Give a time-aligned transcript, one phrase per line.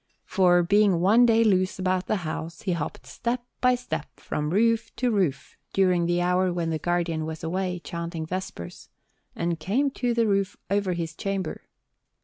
[0.25, 4.89] For, being one day loose about the house, he hopped step by step from roof
[4.95, 8.89] to roof, during the hour when the Guardian was away chanting Vespers,
[9.35, 11.67] and came to the roof over his chamber.